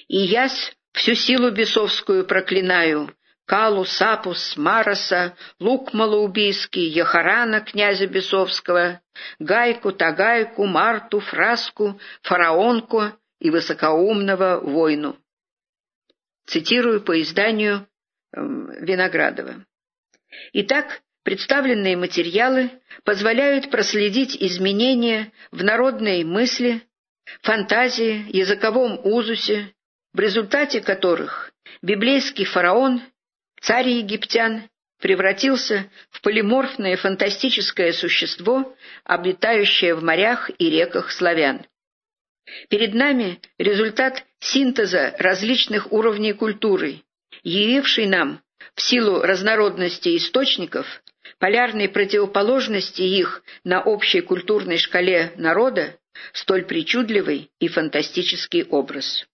«И 0.08 0.18
ясь 0.18 0.76
всю 0.94 1.16
силу 1.16 1.52
бесовскую 1.52 2.26
проклинаю, 2.26 3.14
Калу, 3.46 3.84
Сапус, 3.86 4.56
Мараса, 4.56 5.36
Лук 5.60 5.94
Малоубийский, 5.94 6.88
Яхарана, 6.88 7.60
князя 7.60 8.08
Бесовского, 8.08 9.02
Гайку, 9.40 9.92
Тагайку, 9.92 10.66
Марту, 10.66 11.20
Фраску, 11.20 12.00
Фараонку 12.22 13.12
и 13.40 13.50
высокоумного 13.50 14.62
войну. 14.62 15.18
Цитирую 16.46 17.02
по 17.02 17.22
изданию 17.22 17.86
э, 18.32 18.40
Виноградова. 18.40 19.66
Итак, 20.54 21.02
представленные 21.24 21.98
материалы 21.98 22.72
позволяют 23.04 23.70
проследить 23.70 24.38
изменения 24.42 25.34
в 25.52 25.64
народной 25.64 26.24
мысли, 26.24 26.84
фантазии, 27.42 28.26
языковом 28.30 29.00
узусе, 29.04 29.74
в 30.14 30.20
результате 30.20 30.82
которых 30.82 31.52
библейский 31.82 32.46
фараон 32.46 33.02
Царь 33.62 33.90
египтян 33.90 34.64
превратился 35.00 35.90
в 36.12 36.22
полиморфное 36.22 36.98
фантастическое 36.98 37.94
существо, 37.94 38.76
обитающее 39.06 39.96
в 39.96 40.04
морях 40.04 40.52
и 40.58 40.70
реках 40.70 41.12
славян. 41.12 41.66
Перед 42.68 42.94
нами 42.94 43.40
результат 43.58 44.26
синтеза 44.40 45.16
различных 45.18 45.94
уровней 45.94 46.34
культуры, 46.34 47.04
явивший 47.44 48.06
нам, 48.06 48.42
в 48.76 48.82
силу 48.82 49.22
разнородности 49.22 50.16
источников, 50.18 50.86
полярной 51.40 51.88
противоположности 51.88 53.02
их 53.02 53.44
на 53.64 53.82
общей 53.82 54.22
культурной 54.22 54.78
шкале 54.78 55.32
народа, 55.38 55.98
столь 56.34 56.66
причудливый 56.66 57.50
и 57.60 57.70
фантастический 57.70 58.64
образ. 58.64 59.26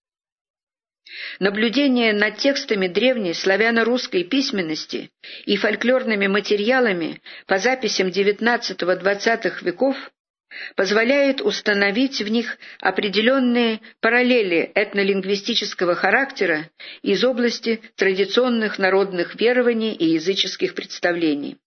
Наблюдение 1.40 2.14
над 2.14 2.38
текстами 2.38 2.88
древней 2.88 3.34
славяно-русской 3.34 4.24
письменности 4.24 5.10
и 5.46 5.58
фольклорными 5.58 6.28
материалами 6.28 7.22
по 7.48 7.58
записям 7.58 8.10
XIX-XX 8.10 9.64
веков 9.64 9.96
позволяет 10.76 11.42
установить 11.42 12.22
в 12.22 12.28
них 12.28 12.58
определенные 12.80 13.82
параллели 14.02 14.72
этнолингвистического 14.76 15.96
характера 15.96 16.70
из 17.02 17.24
области 17.24 17.82
традиционных 17.96 18.80
народных 18.80 19.40
верований 19.40 19.94
и 19.94 20.06
языческих 20.14 20.76
представлений. 20.76 21.58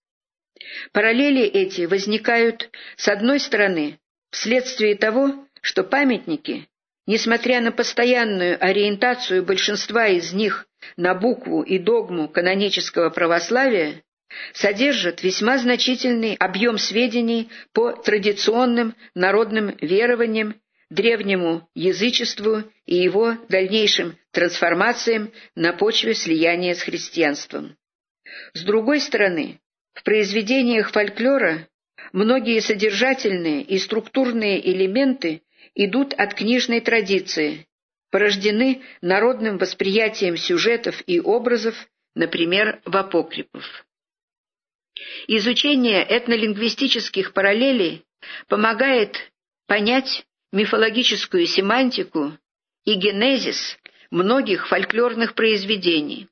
Параллели 0.91 1.43
эти 1.43 1.81
возникают, 1.81 2.69
с 2.95 3.07
одной 3.07 3.39
стороны, 3.39 3.99
вследствие 4.31 4.95
того, 4.95 5.47
что 5.61 5.83
памятники, 5.83 6.67
несмотря 7.05 7.61
на 7.61 7.71
постоянную 7.71 8.63
ориентацию 8.63 9.43
большинства 9.43 10.07
из 10.07 10.33
них 10.33 10.67
на 10.97 11.13
букву 11.13 11.61
и 11.61 11.79
догму 11.79 12.27
канонического 12.27 13.09
православия, 13.09 14.03
содержат 14.53 15.23
весьма 15.23 15.57
значительный 15.57 16.35
объем 16.35 16.77
сведений 16.77 17.49
по 17.73 17.91
традиционным 17.91 18.95
народным 19.13 19.75
верованиям, 19.79 20.55
древнему 20.89 21.67
язычеству 21.73 22.63
и 22.85 22.95
его 22.95 23.37
дальнейшим 23.49 24.17
трансформациям 24.31 25.31
на 25.55 25.73
почве 25.73 26.13
слияния 26.13 26.75
с 26.75 26.81
христианством. 26.81 27.75
С 28.53 28.63
другой 28.63 28.99
стороны, 28.99 29.59
в 29.93 30.03
произведениях 30.03 30.91
фольклора 30.91 31.67
многие 32.11 32.59
содержательные 32.59 33.61
и 33.61 33.77
структурные 33.77 34.67
элементы 34.71 35.41
идут 35.75 36.13
от 36.13 36.33
книжной 36.33 36.81
традиции, 36.81 37.67
порождены 38.11 38.83
народным 39.01 39.57
восприятием 39.57 40.37
сюжетов 40.37 41.01
и 41.07 41.19
образов, 41.19 41.75
например, 42.15 42.81
в 42.85 42.95
апокрифов. 42.95 43.85
Изучение 45.27 46.05
этнолингвистических 46.07 47.33
параллелей 47.33 48.05
помогает 48.47 49.31
понять 49.67 50.25
мифологическую 50.51 51.47
семантику 51.47 52.37
и 52.85 52.93
генезис 52.93 53.77
многих 54.11 54.67
фольклорных 54.67 55.33
произведений. 55.33 56.27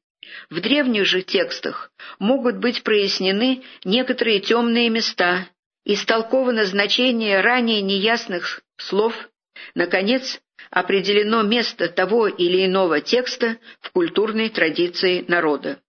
В 0.50 0.62
древних 0.62 1.06
же 1.06 1.24
текстах 1.24 1.92
могут 2.20 2.58
быть 2.58 2.84
прояснены 2.84 3.64
некоторые 3.84 4.40
темные 4.40 4.90
места, 4.90 5.50
истолковано 5.84 6.66
значение 6.66 7.42
ранее 7.42 7.82
неясных 7.82 8.62
слов, 8.78 9.14
наконец, 9.76 10.42
определено 10.70 11.44
место 11.44 11.88
того 11.88 12.28
или 12.28 12.66
иного 12.66 13.02
текста 13.02 13.58
в 13.82 13.92
культурной 13.92 14.50
традиции 14.50 15.26
народа. 15.28 15.80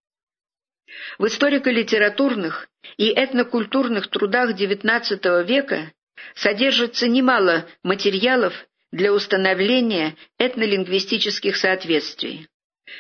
В 1.18 1.26
историко-литературных 1.26 2.68
и 2.96 3.08
этнокультурных 3.08 4.08
трудах 4.08 4.58
XIX 4.58 5.44
века 5.46 5.92
содержится 6.34 7.08
немало 7.08 7.66
материалов 7.82 8.54
для 8.90 9.12
установления 9.12 10.16
этнолингвистических 10.38 11.56
соответствий. 11.56 12.48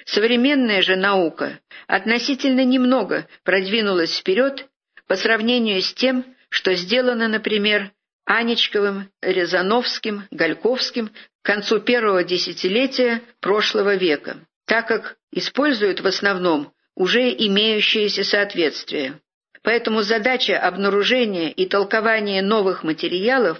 Современная 0.06 0.80
же 0.80 0.96
наука 0.96 1.60
относительно 1.86 2.64
немного 2.64 3.28
продвинулась 3.44 4.16
вперед 4.16 4.66
по 5.06 5.16
сравнению 5.16 5.82
с 5.82 5.92
тем, 5.92 6.24
что 6.48 6.74
сделано, 6.74 7.28
например, 7.28 7.92
Анечковым, 8.24 9.10
Рязановским, 9.20 10.24
Гальковским 10.30 11.08
к 11.08 11.46
концу 11.46 11.80
первого 11.80 12.24
десятилетия 12.24 13.22
прошлого 13.40 13.96
века, 13.96 14.36
так 14.66 14.88
как 14.88 15.16
используют 15.32 16.00
в 16.00 16.06
основном 16.06 16.72
уже 16.94 17.30
имеющиеся 17.30 18.22
соответствия. 18.24 19.20
Поэтому 19.62 20.02
задача 20.02 20.58
обнаружения 20.58 21.50
и 21.50 21.66
толкования 21.66 22.42
новых 22.42 22.82
материалов 22.82 23.58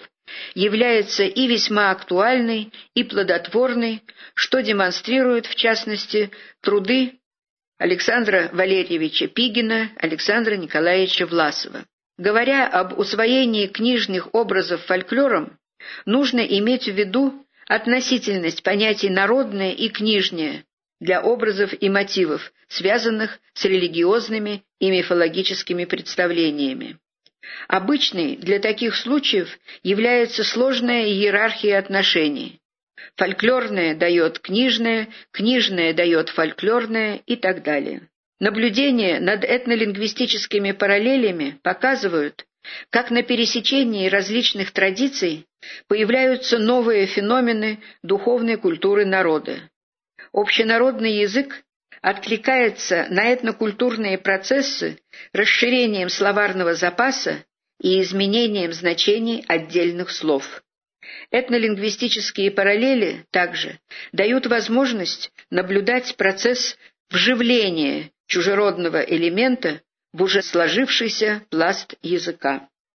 является 0.55 1.25
и 1.25 1.47
весьма 1.47 1.91
актуальной, 1.91 2.73
и 2.95 3.05
плодотворной, 3.05 4.03
что 4.35 4.63
демонстрируют, 4.63 5.47
в 5.47 5.55
частности, 5.55 6.31
труды 6.61 7.19
Александра 7.79 8.49
Валерьевича 8.53 9.27
Пигина, 9.27 9.91
Александра 9.97 10.57
Николаевича 10.57 11.27
Власова. 11.27 11.85
Говоря 12.19 12.69
об 12.69 12.99
усвоении 12.99 13.67
книжных 13.67 14.35
образов 14.35 14.85
фольклором, 14.85 15.59
нужно 16.05 16.41
иметь 16.41 16.85
в 16.85 16.95
виду 16.95 17.45
относительность 17.67 18.63
понятий 18.63 19.09
«народное» 19.09 19.73
и 19.73 19.89
«книжнее» 19.89 20.65
для 21.01 21.23
образов 21.23 21.73
и 21.81 21.89
мотивов, 21.89 22.53
связанных 22.69 23.41
с 23.55 23.65
религиозными 23.65 24.63
и 24.79 24.91
мифологическими 24.91 25.85
представлениями. 25.85 26.99
Обычной 27.67 28.37
для 28.37 28.61
таких 28.61 28.95
случаев 28.95 29.59
является 29.83 30.45
сложная 30.45 31.07
иерархия 31.07 31.79
отношений. 31.79 32.61
Фольклорное 33.17 33.97
дает 33.97 34.39
книжное, 34.39 35.09
книжное 35.33 35.93
дает 35.93 36.29
фольклорное 36.29 37.21
и 37.27 37.37
так 37.37 37.63
далее. 37.63 38.09
Наблюдения 38.43 39.21
над 39.21 39.45
этнолингвистическими 39.45 40.73
параллелями 40.73 41.61
показывают, 41.63 42.45
как 42.91 43.13
на 43.13 43.23
пересечении 43.23 44.09
различных 44.09 44.73
традиций 44.73 45.47
появляются 45.87 46.59
новые 46.59 47.07
феномены 47.07 47.79
духовной 48.03 48.57
культуры 48.57 49.05
народа. 49.05 49.71
Общенародный 50.33 51.19
язык 51.19 51.63
откликается 52.01 53.07
на 53.11 53.33
этнокультурные 53.33 54.19
процессы 54.19 54.99
расширением 55.33 56.09
словарного 56.09 56.75
запаса 56.75 57.45
и 57.81 58.01
изменением 58.01 58.73
значений 58.73 59.45
отдельных 59.47 60.11
слов. 60.11 60.65
Этнолингвистические 61.31 62.51
параллели 62.51 63.25
также 63.31 63.79
дают 64.11 64.47
возможность 64.47 65.31
наблюдать 65.49 66.17
процесс 66.17 66.77
вживления 67.13 68.11
чужеродного 68.27 69.01
элемента 69.03 69.83
в 70.13 70.23
уже 70.23 70.43
сложившийся 70.43 71.43
пласт 71.51 71.95
языка. 72.03 72.69